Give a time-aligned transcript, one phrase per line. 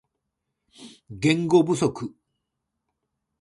[1.11, 1.93] 言語不足